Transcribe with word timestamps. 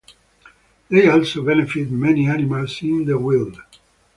They 0.89 1.07
also 1.07 1.45
benefit 1.45 1.91
many 1.91 2.25
animals 2.27 2.81
in 2.81 3.05
the 3.05 3.19
wild. 3.19 3.59